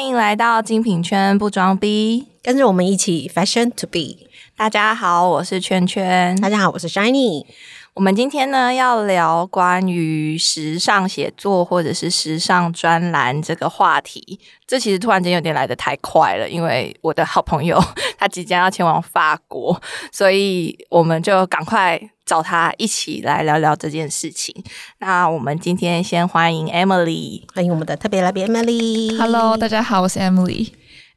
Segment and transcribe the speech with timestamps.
[0.00, 4.26] 欢迎来到精品圈不装逼，跟着我们一起 fashion to be。
[4.56, 6.34] 大家好，我是圈圈。
[6.40, 7.44] 大家好，我是 Shiny。
[7.92, 14.40] 我们今天呢要聊关于时尚写作或者是时尚专栏这个话题。
[14.66, 17.78] 这其实突然间有点来得太快了，因为我的好朋友
[18.16, 19.78] 他即将要前往法国，
[20.10, 24.54] 所以我们就赶快找他一起来聊聊这件事情。
[24.98, 29.18] 那我们今天先欢迎 Emily，欢迎我们的特别来宾 Emily。
[29.18, 30.68] Hello，大家好，我是 Emily。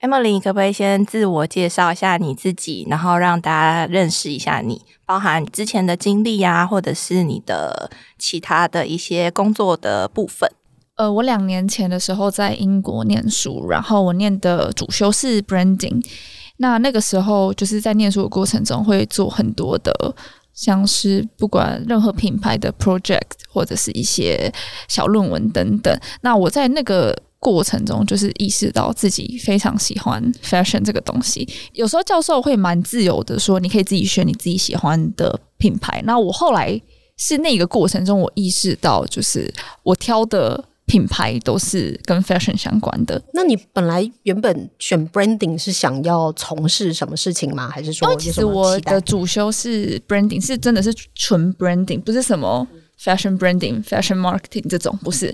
[0.02, 10.50] Emily，可不可以先自我介绍一下你自己，然后让大家认识一下你，包含之前的经历啊，或者是你的其他的一些工作的部分？
[10.96, 16.04] 呃，我两年前的时候在英国念书，然后我念的主修是 Branding。
[16.58, 20.16] 那那个时候就是在念书的过程中会做很多的，
[20.54, 24.52] 像是不管任何品牌的 project 或者是一些
[24.88, 25.94] 小论文等等。
[26.22, 31.48] 那我在那个过程中，就是意识到自己非常喜欢 fashion 这个东西。
[31.74, 36.02] 有时候教授会蛮自由的说，你可以自己选你自己喜欢的品牌。
[36.06, 36.80] 那我后来
[37.18, 43.22] 是那个过程中，我意识到，就是我挑的品牌都是跟 fashion 相关的。
[43.34, 47.70] 那你本来原本选 branding 是想要从事什么事情吗？
[47.70, 52.68] 还是说，其实我的主修是 branding，是真的是纯 branding，不是什么
[53.02, 55.34] fashion branding、fashion marketing 这种，不是。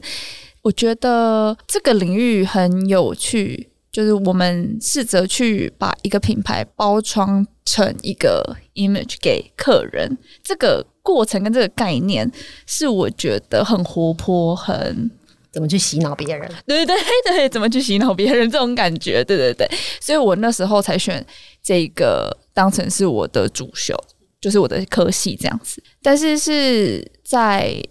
[0.62, 12.30] 我觉得这个领域很有趣，就是我们试着去把一个品牌包装成一个 image 给客人，这个过程跟这个概念
[12.66, 15.10] 是我觉得很活泼，很
[15.52, 16.50] 怎么去洗脑别人？
[16.66, 19.24] 对 对对对，怎么去洗脑别人这种感觉？
[19.24, 19.70] 对对对，
[20.02, 21.26] 所以我那时候才选
[21.62, 23.96] 这个当成是我的主修，
[24.42, 25.82] 就是我的科系这样子。
[26.02, 27.82] 但是是在。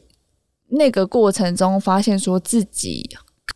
[0.70, 3.08] 那个过程中发现，说自己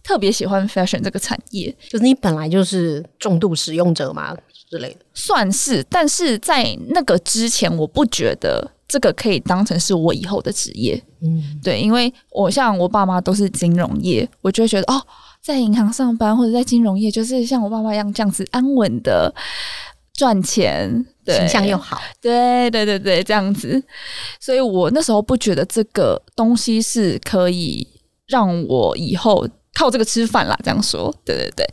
[0.02, 4.34] 特别喜欢 fashion 这个产业，就是你本来就是重度使用者嘛
[4.70, 5.84] 之类的，算是。
[5.90, 11.02] 但是在那个之前，我不觉得这个可以当成是我以后的职业。
[11.22, 15.00] 嗯，对，因为我像我爸妈都是金融业，我就会觉得哦，
[15.40, 19.34] 在银行上班或者在金融业，就是像我爸妈一样这样子安稳的。
[20.14, 23.82] 赚钱，形象又好，对对对对，这样子，
[24.38, 27.88] 所以我那时候不觉得这个东西是可以
[28.26, 30.56] 让我以后靠这个吃饭啦。
[30.62, 31.66] 这样说，对对对。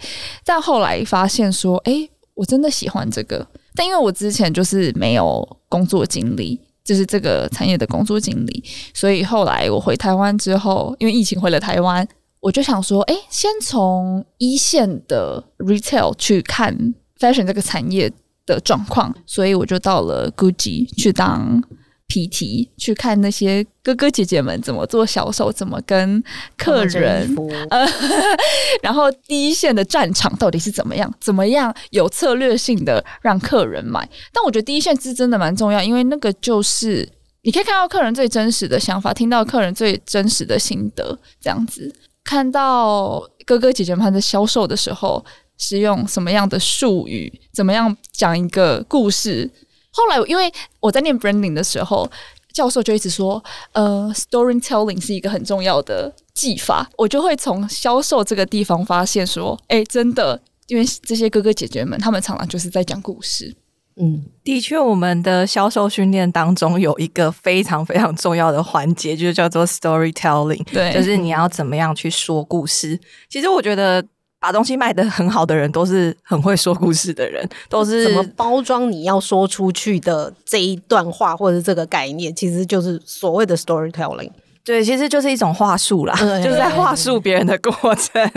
[0.45, 8.63] 但后来发现说，哎，我真的喜欢这个，但因为我之前就是没有工作经历，就是这个产业的工作经历，
[8.95, 12.07] 所以后来我回台湾之后，因为疫情回了台湾，
[12.39, 16.75] 我就想说，哎，先从一线的 retail 去看
[17.19, 18.11] fashion 这个产业。
[18.49, 21.61] 的状况，所以我就到了 Gucci 去当
[22.09, 26.21] PT，去看那些哥哥姐姐们怎么做销售，怎么跟
[26.57, 27.33] 客人，
[27.69, 27.87] 呃，
[28.81, 33.99] 然后第一线的战场到底是怎么样，怎么样有策略性的让客人买。
[34.33, 37.07] 但我觉得第一线是真的蛮重要，因为那个就是
[37.43, 41.93] 你可以看到客人最真实的想法，听到客人最真实的心得，这样子
[42.23, 45.23] 看到哥哥姐姐们在销售的时候。
[45.61, 47.29] 是用什么样的术语？
[47.53, 49.51] 怎么样讲一个故事？
[49.91, 52.09] 后来，因为我在念 branding 的时候，
[52.53, 56.89] 教授就一直说，呃，storytelling 是一个很重要的技法。
[56.97, 63.55] 我就会从销售这个地方发现说，哎，真的，因为这些哥哥姐姐们，他们常常就是在讲故事。
[64.01, 72.99] 嗯，的确，我们的销售训练当中有一个非常非常重要的环节，就是叫做 storytelling，对，就是你要怎么样去说故事。
[73.27, 74.05] 其实我觉得。
[74.39, 84.31] 把东西卖的很好的人，都是很会说故事的人，都是怎么包装你要说出去的这一段话或者这个概念，其实就是所谓的 storytelling。
[84.63, 88.31] 对，其实就是一种话术啦，就是在话术别人的过程。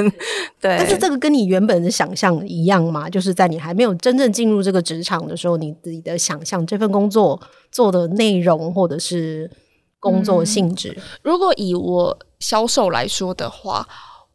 [0.61, 3.11] 对，但是这个跟你原本的想象一样吗？
[3.11, 7.39] 就是在你还没有真正进入这个职场的时候，你自己的想象这份工作
[7.71, 9.51] 做的内容或者是
[10.01, 10.97] 工作性质。
[11.23, 13.87] 如果以我销售来说的话，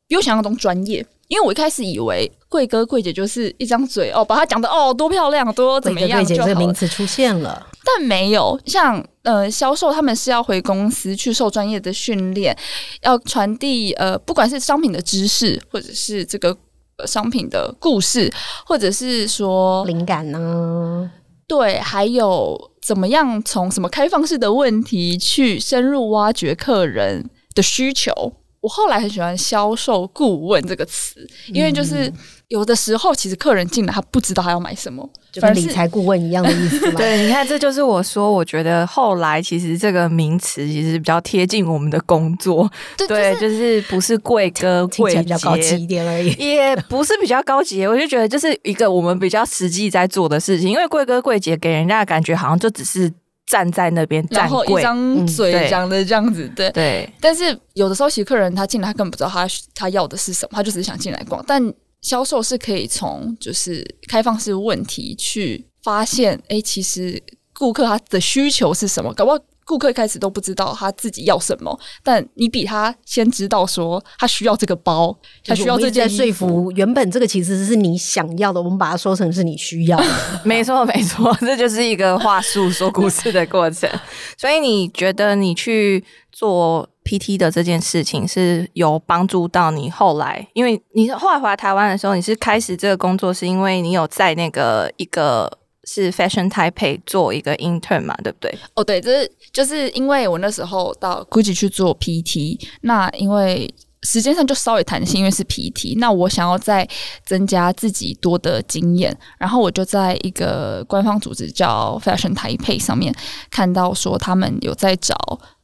[0.08, 1.06] 比我想象中专业。
[1.28, 6.48] 因为我一开始以为贵哥贵姐就是一张嘴哦，把他讲的哦多漂亮多怎么样就好。
[6.48, 12.58] 这个名词出现了，但没有像呃销售他们是要回公司去受专业的训练，
[13.02, 16.58] 要传递呃不管是商品的知识，或者是这个
[17.06, 18.32] 商品的故事，
[18.66, 21.12] 或者是说灵感呢？
[21.46, 28.34] 对，还有怎么样从什么开放式的问题去深入挖掘客人的需求。
[28.60, 32.12] 我后来很喜欢“销售顾问”这个词，因为就是
[32.48, 36.96] 有的时候其实客人进来他不知道他要买什么，就跟理财顾问一样的意思嘛。
[36.98, 42.70] 对，你看， 这就是我说，我觉得后来其实这个名词其实比较贴近我们的工作，
[43.08, 53.14] 对，就是不是贵哥贵比较高级一点而已，也不是比较高级，我就觉得就是一个我们比较实际在做的事情，因为贵哥贵姐给人家的感觉好像就只是。
[53.48, 57.10] 站在那边，然后一张嘴讲的这样子，对对。
[57.20, 61.44] 但是有的时候，其实客人他进来，他根本不知道他他要的是什么，他就只是想进来逛。
[61.48, 67.24] 但销售是可以从就是开放式问题去发现，哎，其实
[67.54, 69.40] 顾客他的需求是什么，搞不好。
[69.68, 75.14] 顾客一开始都不知道他自己要什么，但你比他先知道说他需要这个包，
[75.46, 76.72] 他需要这件说服。
[76.72, 80.06] 原本这个其实是你想要的，我们把它说成是你需要的。
[80.46, 83.90] 没错，没错，这就是一个话术说故事的过程。
[84.38, 90.48] 所以你觉得你去做 PT 的这件事情是有帮助到你后来？
[90.54, 95.52] 因为你后来回来台湾的时候，你是开始这个工作，是因为你有在那个一个。
[95.88, 98.54] 是 Fashion Taipei 做一个 intern 嘛，对不对？
[98.76, 103.74] 哦，对，就是就是因为我那时候到 Gucci 去做 PT，那因为
[104.04, 106.86] 时间上就稍微弹性，因为是 PT，那我想要再
[107.26, 113.16] 增加自己多的经验，然后我就在一个官方组织叫 Fashion Taipei 上面
[113.50, 115.16] 看到说他们有在找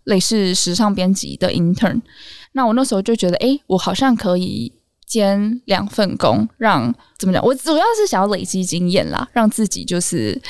[0.05, 2.01] 类似时尚编辑的 intern，
[2.53, 4.71] 那我那时候就觉得，哎，我好像可以。
[5.05, 7.43] 兼两份工，让怎么讲？
[7.43, 10.41] 我主要是想要累积经验啦，让自己就是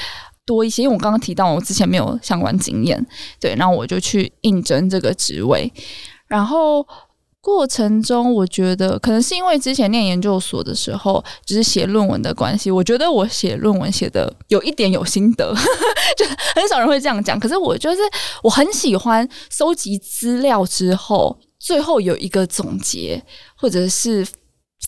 [0.46, 0.84] 多一些。
[0.84, 3.06] 因为我刚刚提到我之前没有相关经验，
[3.40, 5.72] 对，然后我就去应征这个职位。
[6.28, 6.86] 然后
[7.42, 15.54] 过程中，我觉得可能是因为之前念研究所的时候，就是写论文的关系，我觉得我写论文写的有一点有心得，
[16.18, 17.40] 就很少人会这样讲。
[17.40, 18.02] 可是我就是
[18.42, 23.22] 我很喜欢收集资料之后，最后有一个总结，
[23.56, 24.26] 或者是。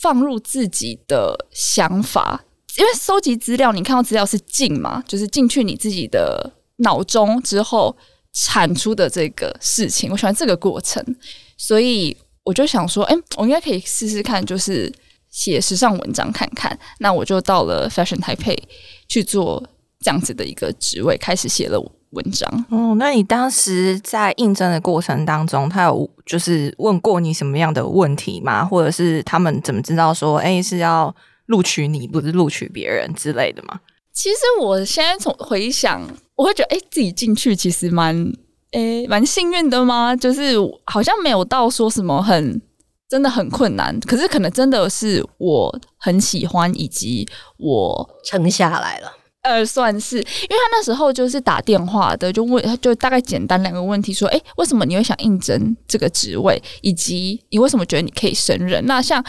[0.01, 2.43] 放入自己的想法，
[2.77, 7.95] 因为收集资料，你看到资料是进嘛，就是进去你自己的脑中之后
[8.33, 10.11] 产出的这个事情。
[10.11, 11.03] 我喜欢这个过程，
[11.57, 14.93] 所以我就想说，哎，我应该可以试试看，就是
[15.29, 16.77] 写时尚文章看看。
[16.99, 18.57] 那我就到了 Fashion Taipei
[19.07, 19.63] 去做
[20.01, 21.79] 这样子的一个职位，开始写了。
[22.15, 28.65] 文章哦，那你当时在应征的过程当中，他有就是问过你什么样的问题吗？
[28.65, 31.13] 或者是他们怎么知道说，哎，是要
[31.45, 33.79] 录取你，不是录取别人之类的吗？
[34.13, 36.01] 其实我现在从回想，
[36.35, 38.33] 我会觉得，哎，自己进去其实蛮，
[38.71, 40.15] 哎，蛮幸运的吗？
[40.15, 42.61] 就是好像没有到说什么很
[43.09, 47.27] 真的很困难，可是可能真的是我很喜欢，以及
[47.57, 49.11] 我撑下来了。
[49.45, 58.83] 呃，算是，因为他那时候就是打电话的，就问，就大概简单两个问题，说，哎，为什么你会想应征这个职位，以及你为什么觉得你可以胜任？
[58.87, 59.23] 那像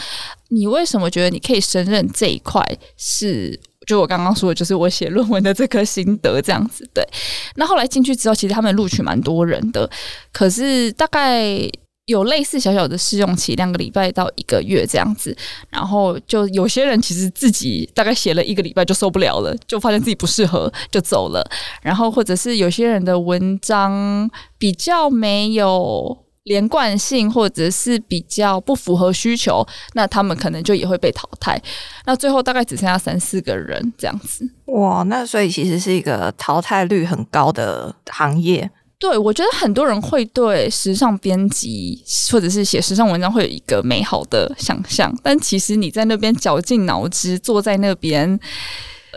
[0.49, 2.59] 你为什么觉得你可以胜任这一块，
[2.97, 6.89] 是就我刚刚说的，就是我写论文的这颗心得这样子。
[6.93, 7.07] 对，
[7.55, 9.87] 那后来进去之后，其实他们录取蛮多人的，
[10.33, 11.69] 可是大概。
[12.07, 15.35] 有类似小小的试用期，两个礼拜到一个月这样子，
[15.69, 21.45] 然后就有些人其实自己大概写了一个礼拜就受不了了，就发现自己不适合就走了。
[21.81, 31.61] 然后或者是有些人的文章比较没有连贯性，或者是比较不符合需求，那他们可能就也会被淘汰。
[32.05, 34.49] 那最后大概只剩下三四个人这样子。
[34.67, 38.71] 哇，那所以其实是一个淘汰率很高的行业。
[38.99, 48.39] 对，我觉得很多人会对时尚编辑或者是写时尚文章会有一个美好的想象，但其实你在那边绞尽脑汁坐在那边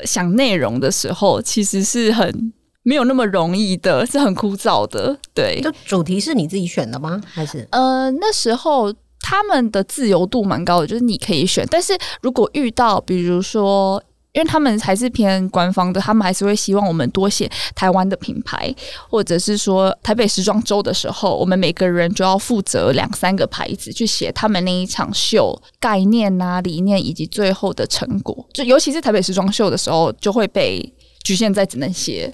[0.05, 5.19] 想内容的时候，其实是很没有那么容易的，是很枯燥的。
[5.33, 7.19] 对，就主题是你自己选的吗？
[7.33, 14.03] 还是呃那时候他们的自由度蛮高的，就是你可以选，但是如果遇到比如说。
[14.33, 18.73] 因为他们还是偏官方的，他们还是会希望我们多写台湾的品牌，
[19.09, 28.47] 或者是说台北时装周的时候，我们每个人就要负责两三个牌子去写他们那一场秀概念啊、理念以及最后的成果。
[28.53, 30.81] 就尤其是台北时装秀的时候，就会被
[31.25, 32.33] 局限在只能写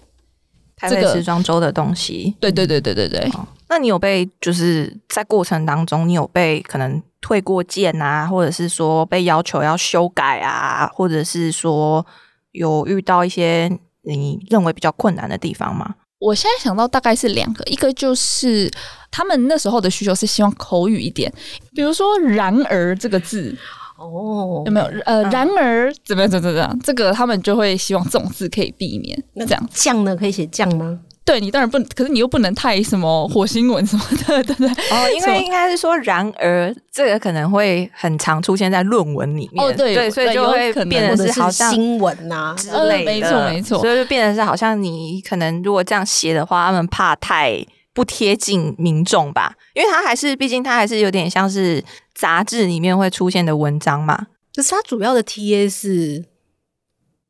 [0.76, 2.36] 台北时装周的东西。
[2.38, 3.30] 对对对对对对。
[3.68, 7.02] 那你有被就是在过程当中，你有被可能？
[7.22, 12.06] 退过件啊，或者是说被要求要修改啊，或者是说
[12.52, 13.68] 有遇到一些
[14.02, 15.96] 你认为比较困难的地方吗？
[16.20, 18.70] 我现在想到大概是两个，一个就是
[19.10, 21.32] 他们那时候的需求是希望口语一点，
[21.74, 23.52] 比如说“然而”这个字，
[23.98, 24.86] 哦，有没有？
[25.04, 26.30] 呃，然而怎么样？
[26.30, 26.78] 怎么怎么样？
[26.82, 29.22] 这个他们就会希望这种字可以避免。
[29.34, 30.14] 那这样酱呢？
[30.14, 30.98] 可以写酱吗？
[31.24, 34.68] 对你当然不能，可是你又不能太什么火星文什么的，对不对？
[34.68, 47.56] 哦，因为应该是说，然而这个可能会很常出现在论文里面，哦对对，所以就会可能变得是好像新闻呐、之呃类的，没错没错所以就变得是好像你可能如果这样写的话，他们怕太
[47.96, 51.82] 不贴近民众吧，因为它还是毕竟它还是有点像是
[52.14, 56.22] 杂志里面会出现的文章嘛，可是它主要的 TA 是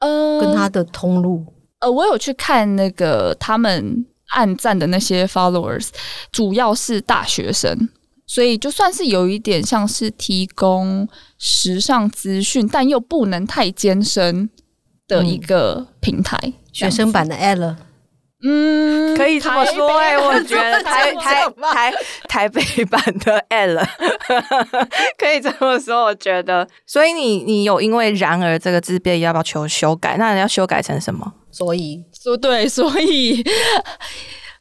[0.01, 1.47] 呃，跟它的通路，
[1.79, 5.91] 呃，我有去看那个他们暗赞的那些 followers，
[6.33, 7.89] 主要是大学生，
[8.27, 11.09] 所以就算是有一点像是提供
[11.39, 14.51] 时尚资讯，但又不能太艰深
[15.07, 16.55] 的一个平台。
[16.73, 17.77] 学生版的 L，
[18.49, 21.93] 嗯，可以这么说哎、我觉得台台台
[22.29, 23.83] 台北版的 L，
[25.19, 26.69] 可以这么说，我觉得。
[26.87, 30.17] 所以你你有因为“然而”这个字变要不要求修改？
[30.17, 31.33] 那你要修改成什么？
[31.51, 33.43] 所以说对，所以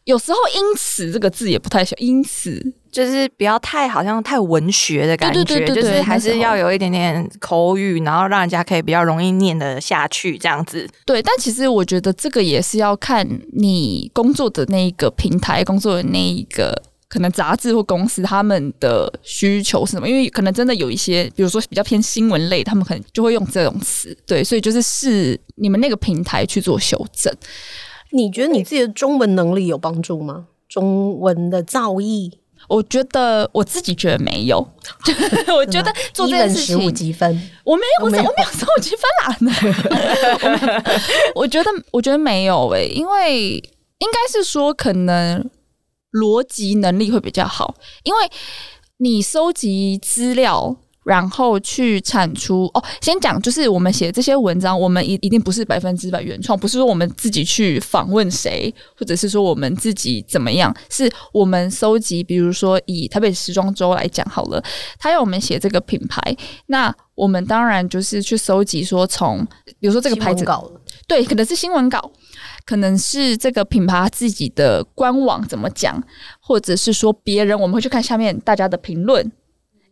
[0.06, 10.88] 有时候“因此”这个字也不太小，因此就是不要太好像太文学的感觉，对对对对就是还是要有一点点口语，然后让人家可以比较容易念得下去，这样子。
[11.06, 24.16] 对，但其实我觉得这个也是要看你工作的那一个平台、工作的那一个可能杂志或公司他们的需求是什么，因为可能真的有一些，比如说比较偏新闻类，他们可能就会用这种词。
[24.28, 27.34] 对，所以就是是你们那个平台去做修正。
[28.16, 30.48] 你觉得你自己的中文能力有帮助吗？
[30.70, 32.32] 中文的造诣，
[32.70, 34.58] 我觉得我自己觉得没有，
[35.56, 37.30] 我觉得做这件事十五情，积分，
[37.64, 40.84] 我没有，我没有没有，我没有十五积分 啦。
[41.36, 43.52] 我觉得，我觉得没有诶、因为
[44.00, 45.50] 应该是说可能
[46.12, 48.30] 逻辑能力会比较好，因为
[48.98, 50.78] 你收集资料。
[51.06, 64.62] 然后去产出哦，先讲就是我们写这些文章，我们一一定不是百分之百原创，不是说我们自己去访问谁，或者是说我们自己怎么样，是我们搜集，比如说以台北时装周来讲好了，
[64.98, 66.20] 他要我们写这个品牌，
[66.66, 69.46] 那我们当然就是去搜集说从，
[69.80, 70.70] 比如说这个牌子稿
[71.08, 72.12] 对，可能是新闻稿，
[72.66, 76.02] 可能是这个品牌自己的官网怎么讲，
[76.40, 79.32] 或者是说别人，我们会去看下面大家的评论。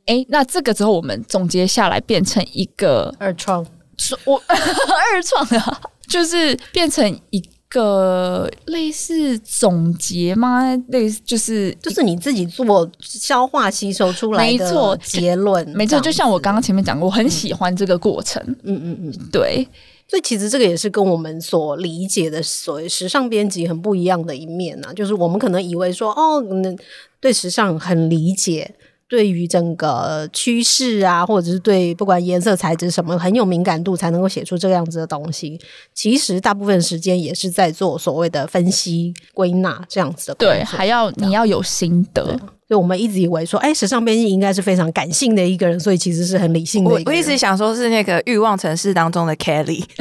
[0.06, 3.66] 诶，那这个之后我们总结下来，变成一个二创，
[3.98, 10.76] 说我 二创啊，就是变成一个类似总结吗？
[10.90, 18.44] 类似就是就是你自己做消化吸收出来的没错结论，没错，就像我子刚刚前面讲过，我很喜欢这个过程。
[18.64, 19.68] 嗯嗯嗯，对，
[20.08, 26.78] 所以其实这个也是跟我们所理解的所谓时尚编辑很不一样的一面呐、就是我们可能以为说哦，嗯，
[27.22, 28.76] 对时尚很理解。
[29.08, 35.60] 对于整个趋势啊，或者是对不管颜色、材质什么很有敏感度，才能够写出这个样子的东西。
[35.94, 40.36] 其实大部分时间也是在做所谓的分析、归纳这样子的。
[40.36, 42.40] 对，还要你要有心得。
[42.66, 47.20] 所以我们一直以为说，哎，时尚编辑应该是非常感性的一个人，所以其实是很理性的我一个人。
[47.20, 49.84] 我一直想说是那个欲望城市当中的 Kelly，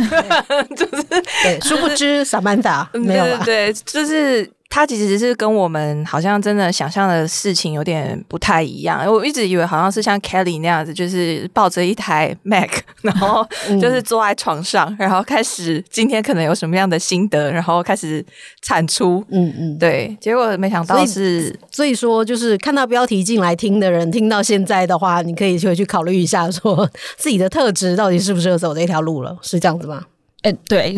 [1.43, 3.43] 对，殊不知 Samantha 没有啦。
[3.45, 9.07] 对对，就是他其实是跟我们好像真的想象的事情有点不太一样。
[9.07, 12.71] 我一直以为好像是像 Kelly 那样子，就是抱着一台 Mac，
[13.03, 13.47] 然后
[13.79, 18.25] 就是坐在床上，然后开始今天可能有什么样的心得，然后开始
[18.63, 19.23] 产出。
[19.29, 26.89] 嗯嗯，对，结果没想到是所以说，就是看到标题进来听的人，听到现在的话，你可以回去考虑一下，说
[27.19, 30.03] 自己的特质到底适不适合走这条路了，是这样子吗？
[30.43, 30.97] 哎、对，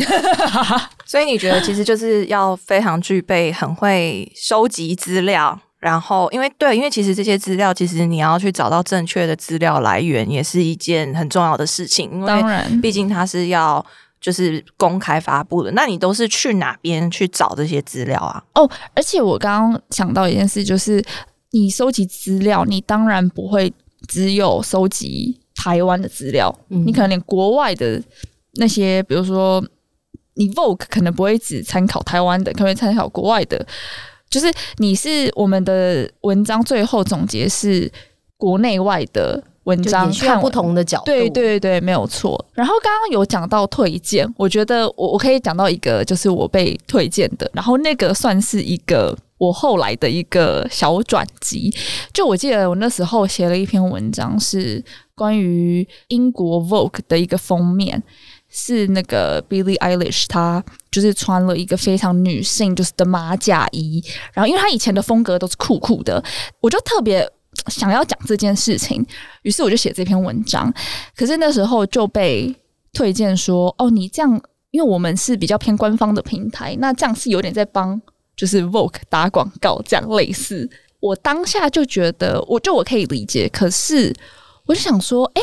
[1.06, 13.84] 所以你觉得其实就是要非常具备很会收集资料，然后因为对，因为其实这些资料其实你要去找到正确的资料来源，也是一件很重要的事情，因为当然，毕竟它是要
[14.20, 15.70] 就是公开发布的。
[15.72, 18.42] 那你都是去哪边去找这些资料啊？
[18.54, 21.04] 哦，而且我刚刚想到一件事，就是
[21.50, 23.70] 你收集资料，你当然不会
[24.08, 28.02] 只有收集台湾的资料，嗯你可能连国外的
[28.56, 29.64] 那些，比如说
[30.34, 33.66] 你 Vogue 可能不会只参考台湾的，可能会参考国外的。
[34.30, 37.88] 就是你是我们的文章最后总结是
[38.36, 41.04] 国内外的文章，看不同的角度。
[41.04, 42.44] 对对对，没有错。
[42.52, 51.72] 然后刚刚有讲到推荐，我觉得我我可以讲到一个，就是我被推荐的，然后那个算是一个我后来的一个小转机。
[52.12, 54.84] 就我记得我那时候写了一篇文章，是
[55.14, 58.02] 关于英国 Vogue 的一个封面。
[58.56, 66.22] 是那个 Billie Eilish，她就是穿了一个非常女性就是的马甲衣，然后因为她以前的风格都是酷酷的，
[66.60, 67.28] 我就特别
[67.66, 69.04] 想要讲这件事情，
[69.42, 70.72] 于是我就写这篇文章。
[71.16, 72.54] 可是那时候就被
[72.92, 78.00] 推荐说，哦，你这样，因为我们是比较偏官方的平台，那这样是有点在帮
[78.36, 80.70] 就是 Vogue 打广告这样类似。
[81.00, 84.14] 我当下就觉得，我就我可以理解，可是
[84.66, 85.42] 我就想说，哎、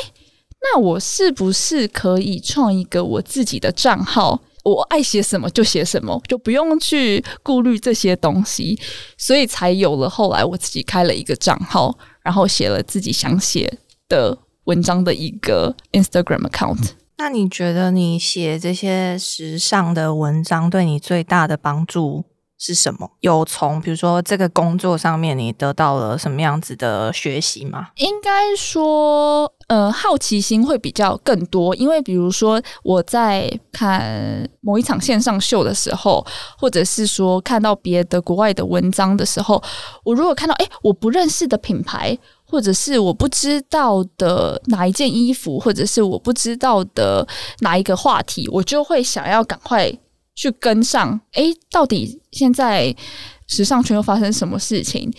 [0.62, 4.41] 那我是不是可以创一个我自己的账号？
[4.63, 8.80] 我爱写什么就写什么，就不用去顾虑这些东西，
[9.18, 16.91] 所以才有了后来我自己开了一个账号，然后写了自己想写的文章的一个 Instagram account。
[17.18, 22.24] 那你觉得你写这些时尚的文章对你最大的帮助
[22.63, 23.10] 是什么？
[23.22, 27.88] 有从比如说这个工作上面你得到了什么样子的学习吗？
[27.96, 36.24] 应该说，呃，好奇心会比较更多，因为比如说我在看某一场线上秀的时候，
[36.56, 39.60] 或者是说看到别的国外的文章的时候，
[40.03, 42.15] 我如果看到诶我不认识的品牌，
[42.46, 47.27] 或者是我不知道的哪一件衣服，或者是我不知道的
[47.62, 49.91] 哪一个话题，我就会想要赶快
[50.41, 51.19] 去跟上。
[51.33, 52.95] 诶，到底现在
[53.45, 55.12] 时尚圈又发生什么事情？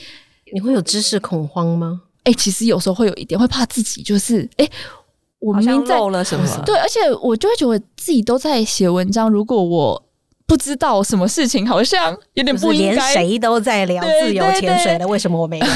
[0.52, 2.02] 你会有知识恐慌吗？
[2.24, 4.70] 哎、其实有时候会有一点会怕自己，就是哎、诶
[5.38, 6.62] 我明明在漏了什么？
[6.66, 10.04] 对，而且我就会觉得自己都在写文章，如果我
[10.46, 15.66] 不知道什么事情，好像有点就是连不应该，谁都在聊自由潜水的，为什么我没有？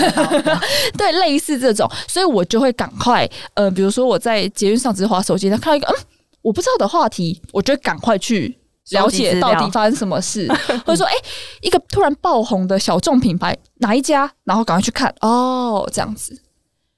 [0.99, 5.97] 对，类似这种，所以我就会赶快，呃，比如说我在捷运上只是滑手机，他看到一个嗯
[6.43, 8.57] 我不知道的话题，我就会赶快去。
[8.91, 10.47] 了解到底发生什么事，
[10.87, 11.13] 或者说，哎、
[11.61, 16.41] 一个突然爆红的小众品牌哪一家，然后赶快去看，哦，这样子，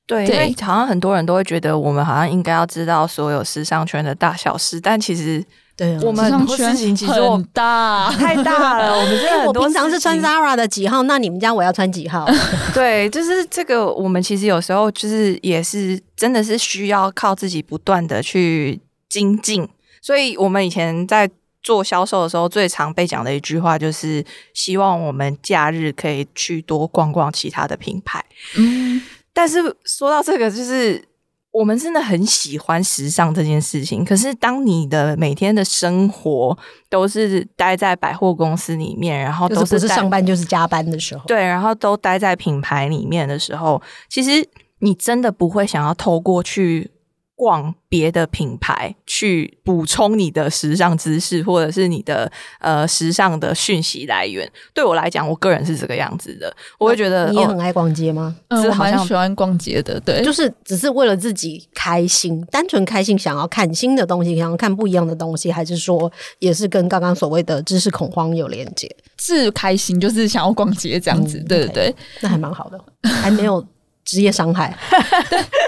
[0.07, 5.43] 对，因为好像很多人都会觉得我们好像应该要知道所有时尚圈的大小事，但其实
[5.77, 12.29] 对啊，我们事圈情其实很大， 太大了， 我们真的我平常是穿 Zara 的几号，那你们家我要穿几号？
[12.75, 19.69] 对，就是这个，我们其实有时候就是也是真的是需要靠自己不断的去精进，
[20.03, 21.31] 所以我们以前在
[21.69, 28.25] 做销售的时候，最常被讲的一句话就是希望我们假日可以去多逛逛其他的品牌。
[28.57, 29.03] 嗯，
[29.35, 31.05] 但是说到这个，就是
[31.51, 34.03] 我们真的很喜欢时尚这件事情。
[34.03, 36.57] 可是当你的每天的生活
[36.89, 41.23] 都是待在百货公司里面，然后都不是上班就是加班的时候。
[41.27, 46.91] 对，然后都待在品牌里面的时候，其实你真的不会想要透过去
[47.39, 54.51] 逛别的品牌去补充你的时尚知识，或者是你的呃时尚的讯息来源。
[54.75, 58.35] 对我来讲，我个人是这个样子的，我会觉得哦你也很爱逛街吗？
[58.49, 68.93] 嗯，好像蛮喜欢逛街的，对，就是只是为了自己开心，单纯开心，想要看新的东西，想要看不一样的东西，还是说也是跟刚刚所谓的知识恐慌有连接？
[69.17, 73.65] 是开心，就是想要逛街这样子，嗯对对对，那还蛮好的，还没有
[74.05, 74.77] 职业伤害。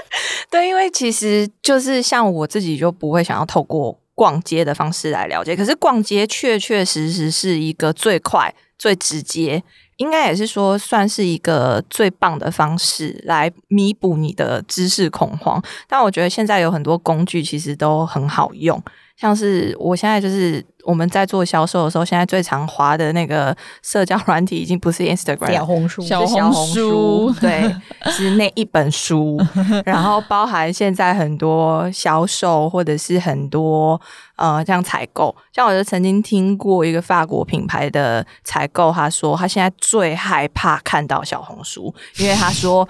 [0.51, 9.63] 对，因为其实就是像我自己就不会想要透过逛街的方式来了解，可是逛街确确实实是一个最快、最直接，
[9.99, 15.63] 应该也是说算是一个最棒的方式来弥补你的知识恐慌。
[15.87, 18.83] 但我觉得现在有很多工具其实都很好用，
[19.21, 27.71] 像是我现在就是我们在做销售的时候，现在最常滑的那个社交软体已经不是 Instagram，小红书，小红书，对，
[28.13, 29.39] 是那一本书，
[29.85, 34.01] 然后包含现在很多销售或者是很多
[34.37, 42.89] 呃像采购，像我就曾经听过一个法国品牌的采购，他说他现在最害怕看到小红书，因为他说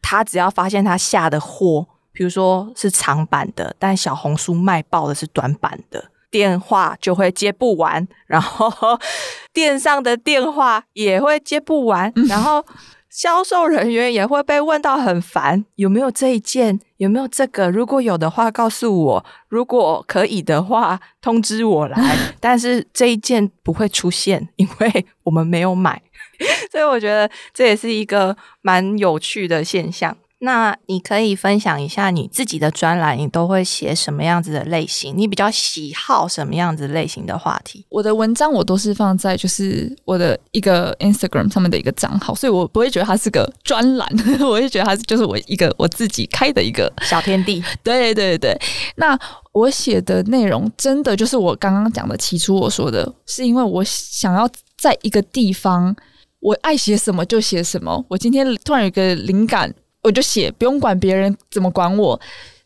[0.00, 1.84] 他只要发现他下的货，
[2.16, 6.10] 比如说是长版的，但小红书卖爆的是短版的。
[6.28, 8.98] 电话就会接不完，然后
[9.54, 12.62] 店上的电话也会接不完，然后
[13.08, 16.78] 销售人员也会被问到很烦，有没有这一件？
[16.96, 17.70] 有没有这个？
[17.70, 22.16] 如果有的话，告诉我；如果可以的话，通知我来。
[22.40, 26.02] 但是这一件不会出现，因为我们没有买，
[26.72, 30.14] 所以我觉得这也是一个蛮有趣的现象。
[30.38, 35.16] 那你可以分享一下你自己的专栏，你都会写什么样子的类型？
[35.16, 37.86] 你比较喜好什么样子类型的话题？
[37.88, 44.06] 我的文章我都是放在就是我的一个 Instagram 上面的一个账号，所以我不会觉得它是个专栏，
[44.40, 48.54] 我会觉得它是就是我一个我自己开的一个小天地， 对对对，
[48.96, 49.18] 那
[49.52, 54.46] 我写的内容真的就是我刚刚讲的，起初我说的，是因为我想要
[54.76, 55.96] 在一个地方，
[56.40, 58.04] 我爱写什么就写什么。
[58.10, 59.74] 我今天突然有一个灵感，
[60.06, 62.18] 我就写，不用管别人怎么管我。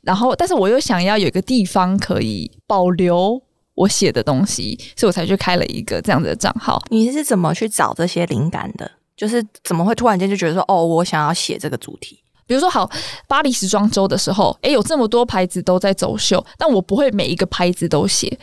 [0.02, 3.40] 然后，但是我又想要有一个地方可以保留
[3.74, 6.82] 我写的东西，所以我才去开了一个这样子的账号。
[6.90, 8.90] 你是怎么去找这些灵感的？
[9.16, 12.22] 就是怎么会突然间就觉得说，哦，我想要写这个主题？
[12.46, 12.90] 比如说，好，
[13.28, 18.38] 巴黎时装周的时候，诶，有这么多牌子都在走秀，但我不会每一个牌子都写。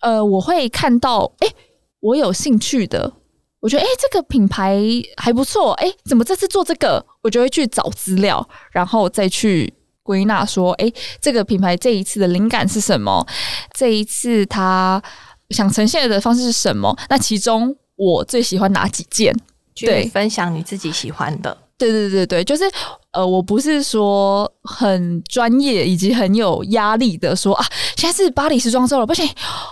[0.00, 1.54] 呃，我会看到，诶，
[2.00, 3.12] 我有兴趣的，
[3.60, 4.80] 我觉得哎、诶这个品牌
[5.16, 7.04] 还不错，哎、怎么这次做这个？
[7.22, 13.26] 我就会去找资料，然后再去归纳说，哎、这个品牌这一次的灵感是什么？
[13.74, 15.02] 这一次它
[15.50, 16.96] 想呈现的方式是什么？
[17.08, 19.34] 那其中我最喜欢哪几件？
[19.74, 21.56] 对去分享你自己喜欢的。
[21.88, 22.64] 对对对对，就是
[23.12, 27.64] 呃，我不是说很专业以及很有压力的说啊，
[27.96, 29.26] 现在是巴黎时装周了，不行，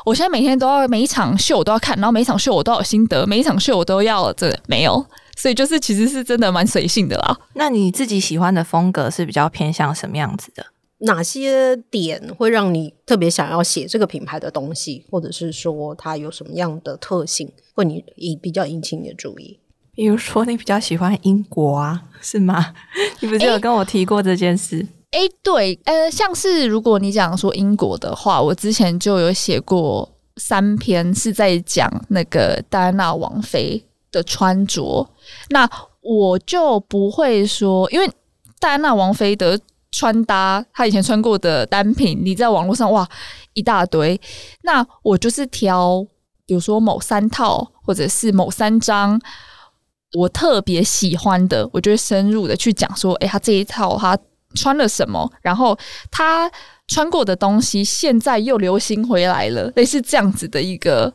[0.07, 5.05] 我现在每天都要每一场秀我都要看，然后每一场秀我都有心得，每一场秀我都要这没有，
[5.37, 7.39] 所以就是其实是真的蛮随性的啦。
[7.55, 10.65] 那你自己喜欢的风格是比较偏向什么样子的？
[11.01, 19.61] 哪些点会让你特别想要写这个品牌的东西，或者是说它有什么样的特性，会你引比较引起你的注意？
[19.99, 22.73] 比如说你比较喜欢英国啊， 是吗？
[23.19, 24.87] 你不是有跟我提过这件事？
[25.11, 35.05] 诶，对，呃，像是如果你讲说英国的话，我之前就有写过三篇是在讲那个戴安娜王妃的穿着，
[35.49, 35.69] 那
[36.01, 38.09] 我就不会说，因为
[38.61, 39.59] 戴安娜王妃的
[39.91, 43.05] 穿搭，她以前穿过的单品，你在网络上哇
[43.55, 44.21] 一大堆，
[44.63, 46.07] 那我就是挑，
[46.47, 49.21] 比如说某三套或者是某三张。
[50.15, 54.19] 我特别喜欢的，我就会深入的去讲说，诶，他这一套他
[54.55, 55.79] 穿了什么，然后
[56.11, 56.51] 他
[56.87, 61.13] 穿过的东西现在又流行回来了，类似这样子的一个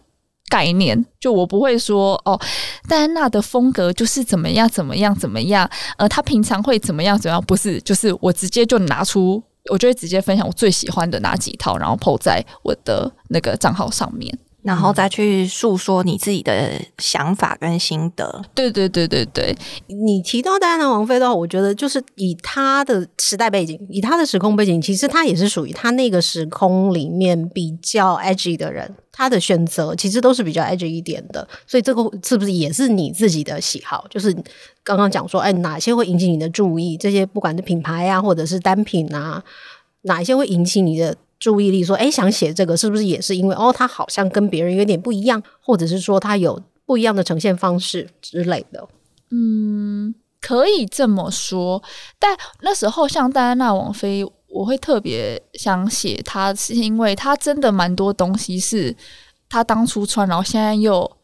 [0.48, 1.04] 概念。
[1.20, 2.40] 就我不会说哦，
[2.88, 14.38] 戴安娜的风格就是怎么样怎么样怎么样，呃，她平常会怎么样怎么样，不是，就是我直接就拿出，我就会直接分享我最喜欢的哪几套，然后 PO 在我的那个账号上面。
[14.64, 18.42] 然后再去诉说你自己的想法跟心得。
[18.56, 19.56] 对对对对对，
[19.88, 31.48] 你提到戴安娜王妃的话，我觉得就是以她的时代背景，以她的时空背景，其实她也是属于她那个时空里面比较 edgy 的人，她的选择其实都是比较 edgy 一点的。
[31.68, 34.06] 所以这个是不是也是你自己的喜好？
[34.10, 34.34] 就是
[34.84, 36.96] 刚刚讲说，哎，哪些会引起你的注意？
[36.96, 39.44] 这些不管是品牌啊，或者是单品啊，
[40.04, 41.14] 哪一些会引起你的？
[41.44, 48.88] 注意力说，哎，想写这个是不是也是因为哦，他好像跟别人有点不一样，或者是说他有不一样的呈现方式之类的？
[49.30, 51.84] 嗯，可以这么说。
[52.18, 58.96] 但那时候像戴安娜王妃，我会特别想写她，是因为她真的蛮多东西是
[59.50, 61.18] 她当初穿，然后现在又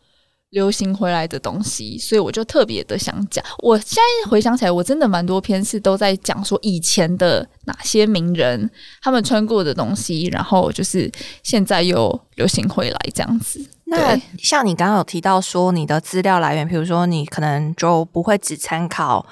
[0.52, 3.44] 流行回来的东西，所以我就特别的想讲。
[3.60, 8.70] 我现在回想起来，我真的蛮多篇是都在讲说以前的哪些名人
[9.02, 11.12] 他们穿过的东西，然后就是
[11.44, 13.64] 现在又流行回来这样子。
[13.86, 19.26] 那像你刚刚有提到说你的资料来源，比如说你可能就不会只参考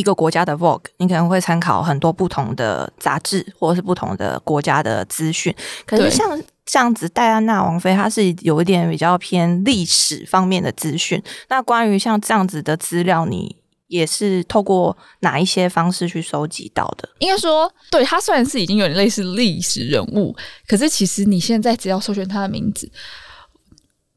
[0.00, 5.54] 一个国家的 Vogue，你可能会参考很多不同的杂志或者是不同的国家的资讯。
[5.86, 11.22] 可是像这样子，戴安娜王妃她是有一点比较偏历史方面的资讯。
[11.48, 13.56] 那关于像这样子的资料，你
[13.88, 17.08] 也是透过哪一些方式去收集到的？
[17.18, 20.34] 应该说，对她虽然是已经有点类似历史人物，
[20.68, 22.88] 可是其实你现在只要搜寻她的名字，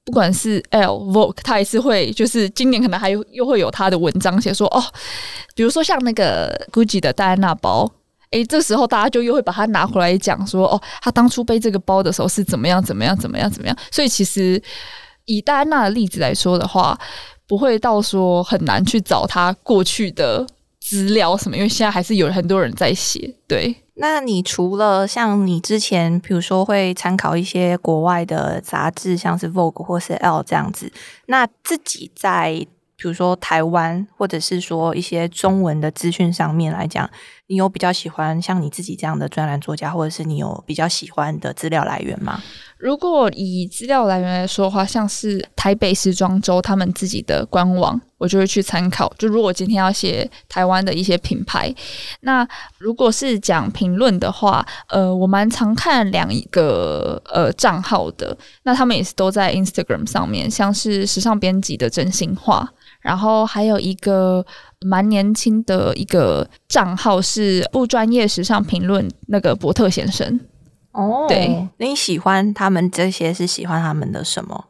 [0.05, 4.83] 不管是 L Vogue，他还是会就是今年可能还有又会有他的文章写说哦，
[5.55, 7.91] 比如说像那个 Gucci 的戴安娜包。
[8.31, 13.77] 诶，这时候大家就又会把它拿回来讲说，哦，他当初背这个包的时候是怎么样怎么样怎么样怎么样。
[13.91, 14.59] 所以其实
[15.25, 16.99] 以戴安娜的例子来说的话，
[17.45, 20.43] 不会到说很难去找他过去的
[20.83, 23.33] 资料什么，因为现在还是有很多人在写。
[23.47, 30.91] 对，那你除了像你之前，比如说会参考一些国外的杂志，像是 Vogue 或是 L 这样子，
[31.27, 32.67] 那自己在
[32.97, 37.09] 比如说台湾或者是说一些中文的资讯上面来讲，
[37.53, 42.41] 你有比较喜欢像你自己这样的专栏作家，或者是你有比较喜欢的资料来源吗？
[42.79, 49.13] 如果以资料来源来说的话，像是台北时装周他们自己的官网，我就会去参考。
[49.19, 51.73] 就如果今天要写台湾的一些品牌，
[52.21, 52.45] 那
[52.79, 62.67] 如果是讲评论的话，呃，我蛮常看两个呃账号的，那他们也是都在 Instagram 上面，像是时尚编辑的真心话，
[62.99, 64.45] 然后还有一个
[64.85, 70.39] 蛮年轻的一个账号是不专业时尚评论那个伯特先生。
[70.91, 74.65] 哦对，你喜欢他们这些是喜欢他们的什么？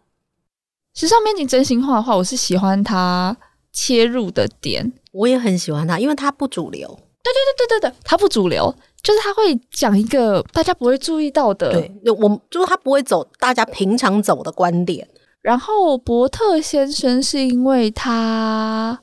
[0.93, 3.35] 时尚编辑真心话的话，我是喜欢他
[3.71, 4.93] 切入的点。
[5.11, 6.87] 我也很喜欢他，因为他不主流。
[6.87, 11.71] 对对对对对对，他不主流，就是他会讲一个大家不会注意到的。
[11.71, 15.07] 对，我就是他不会走大家平常走的观点。
[15.41, 18.97] 然后伯特先生是因为他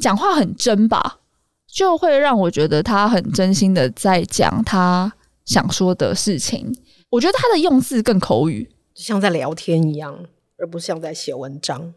[0.00, 1.18] 讲话很真吧，
[1.66, 5.12] 就会让我觉得他很真心的在讲他
[5.44, 6.74] 想说的事情。
[7.10, 8.68] 我觉得他的用字更口语。
[8.94, 10.18] 就像在聊天一样，
[10.58, 11.94] 而不像在写文章。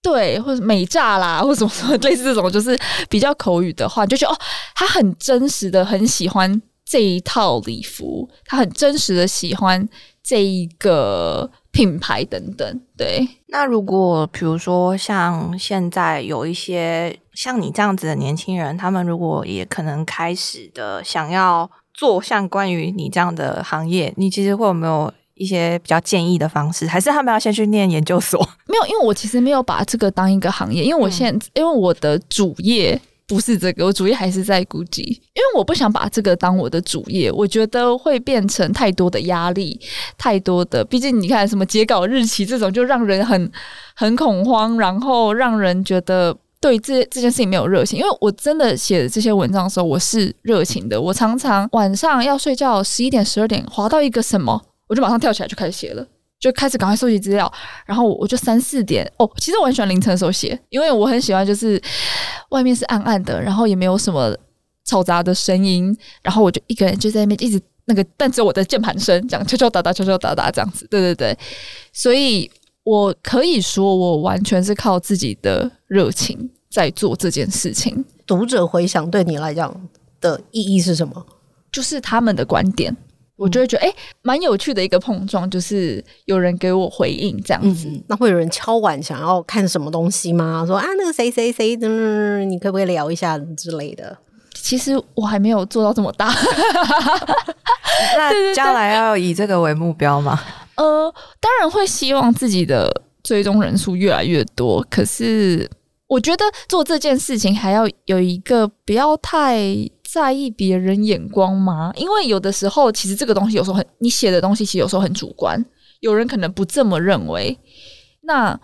[0.00, 4.38] 对，或者美炸啦，或者什么什么类似这种，就是比较口语的话，就觉得哦，
[4.74, 9.88] 他很真实的很喜欢这一套礼服，他很真实的喜欢
[10.22, 12.80] 这一个品牌等等。
[12.96, 25.12] 对，那如果比如说像现在有一些像你这样子的年轻人，他们如果也可能开始的想要做像关于你这样的行业，你其实会有没有？
[25.38, 28.40] 一些比较建议的方式，还是他们要先去念研究所？
[28.64, 39.80] 没有，因为我其实没有把这个当一个行业，因为我现因为我的主业不是这个，我主业还是在估计，因为我不想把这个当我的主业，我觉得会变成太多的压力，
[40.16, 43.50] 太多的，毕竟你看什么截稿日期这种，就让人很
[43.94, 47.98] 很恐慌，然后让人觉得对这这件事情没有热情。
[47.98, 54.62] 因为我真的写这些文章的时候，我是热情的，我常常晚上要睡觉，十一点、十二点划到一个什么。
[54.88, 56.06] 我就马上跳起来就开始写了，
[56.38, 57.50] 就开始赶快收集资料，
[57.86, 61.80] 然后我就三四点哦，其实我很喜欢凌晨的时候写，因为我很喜欢就是
[62.50, 64.36] 外面是暗暗的，然后也没有什么
[64.86, 71.36] 嘈杂的声音，然后我就一个人就在那边一直那个，但只有我的键盘声，这样敲敲打打敲敲打打这样子，对对对，
[71.92, 72.50] 所以
[72.84, 78.04] 我可以说我完全是靠自己的热情在做这件事情。
[78.26, 79.74] 读者回想对你来讲
[80.20, 81.26] 的意义是什么？
[81.72, 82.94] 就是他们的观点。
[83.36, 87.86] 我就会觉得，哎，蛮有趣的一个碰撞，就是有人给我回应这样子。
[88.08, 90.64] 那会有人敲碗想要看什么东西吗？
[90.66, 94.16] 说啊，那个谁谁谁，嗯，你可不可以聊一下之类的？
[94.54, 96.32] 其实我还没有做到这么大。
[98.16, 100.40] 那将来要以这个为目标吗？
[100.76, 102.90] 呃，当然会希望自己的
[103.22, 104.84] 追踪人数越来越多。
[104.90, 105.70] 可是
[106.06, 109.60] 我觉得做这件事情还要有一个不要太。
[110.08, 111.92] 在意别人眼光吗？
[111.96, 115.62] 因为有的时候，其实这个东西有时候很，你写的东西其实有时候很主观，
[116.00, 117.58] 有人可能不这么认为。
[118.22, 118.58] 那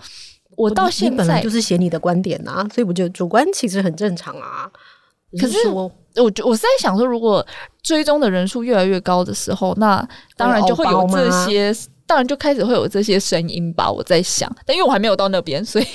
[0.57, 4.70] 我到现在就是写你的观点呐，所以我觉得主观其实很正常啊。
[5.40, 7.44] 可是我，我我是在想说，如果
[7.83, 11.74] 追踪的人数越来越高的时候，那当然就会有这些。
[12.12, 15.87] 当然就开始会有这些声音吧，我在想，但因为我还没有到那边，所以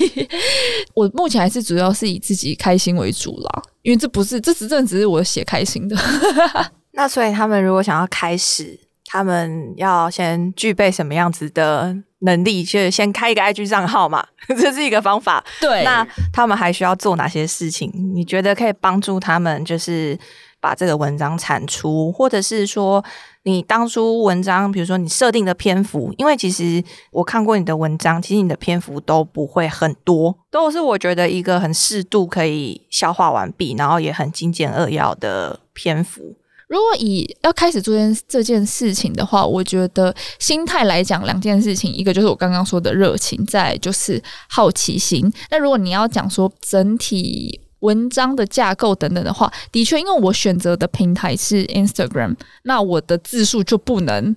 [0.92, 3.62] 我目前还是主要是以自己开心为主啦。
[3.82, 5.96] 因为这不是，这只正只是我写开心的。
[6.90, 12.64] 那所以他们如果想要开始，他们要先具备什么样子的能力？
[12.64, 14.26] 就是先开一个 IG 账号嘛，
[14.60, 15.44] 这是一个方法。
[15.60, 17.92] 对，那他们还需要做哪些事情？
[18.12, 20.18] 你觉得可以帮助他们，就是
[20.60, 23.04] 把这个文章产出，或者是说？
[23.44, 36.36] 你当初文章，比如说你设定的篇幅，因为其实我看过你的文章，其实你的篇幅都不会很多，都是我觉得一个很适度可以消化完毕，然后也很精简扼要的篇幅。
[36.66, 45.32] 如果以要开始做件这件事情的话，我觉得心态来讲，两件事情，一个就是我刚刚说的热情，再就是好奇心。
[45.50, 47.58] 那如果你要讲说整体。
[47.80, 54.34] 文章的架构等等的话，的确，因为我选择的平台是 Instagram，那我的字数就不能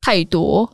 [0.00, 0.70] 太多。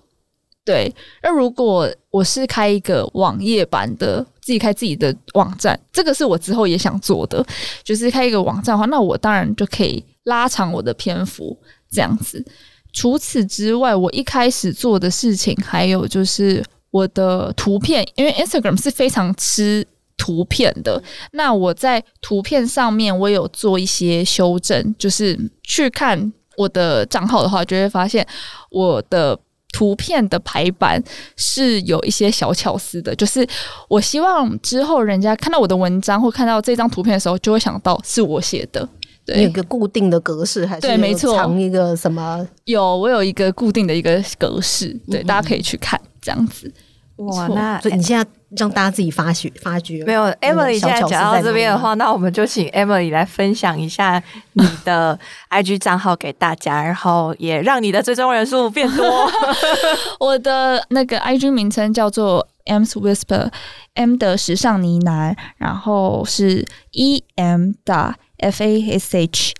[0.64, 7.44] 对，那如果我是开一个网页版的，自己开自己的网站，这个是我之后也想做的，
[7.82, 11.58] 就是开一个网站的话，那我当然就可以拉长我的篇幅
[11.90, 12.44] 这样子。
[12.92, 19.84] 除此之外，我一开始做的事情还有就是我的图片，因为 Instagram 是非常吃。
[20.22, 28.24] 图片的那我在图片上面我有做一些修正，就是去看我的账号的话，就会发现
[28.70, 29.37] 我的
[29.72, 31.02] 图片的排版
[31.37, 33.12] 是有一些小巧思的。
[33.16, 33.44] 就是
[33.88, 38.88] 我希望之后人家看到我的文章或看到这张图片的时候，就会想到是我写的。
[39.24, 42.46] 对，有个固定的格式还是对，没错，藏一个什么？
[42.66, 46.72] 有，我有一个固定的一个格式，对，大家可以去看这样子。
[47.16, 50.03] 哇，那所以你现在让大家自己发掘发掘。
[50.05, 54.22] 没有，Emily 现在讲到这边的话，那我们就请 Emily 来分享一下
[54.55, 55.18] 你的
[55.51, 59.31] IG 账号给大家，然后也让你的追踪人数变多。
[60.18, 69.55] 我的那个 IG 名称叫做 M's Whisper，M 的时尚呢喃，然后是 E M 的 F A S H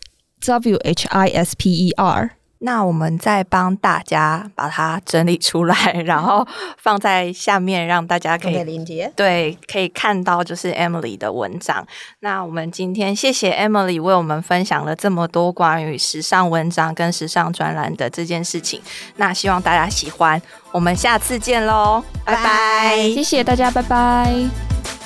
[0.47, 2.31] W H I S P E R。
[2.65, 6.47] 那我们再帮大家把它整理出来，然后
[6.79, 11.87] 放在下面，让大家可以连接，对，可以看到就是 Emily 的文章。
[12.21, 18.81] 那我们今天谢谢 Emily 为我们分享了这么多关于时尚文章跟时尚专栏的这件事情。
[19.17, 22.97] 那希望大家喜欢，我们下次见喽，拜拜！
[23.13, 25.02] 谢谢大家，拜拜。